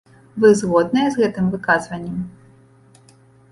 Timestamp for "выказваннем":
1.57-2.19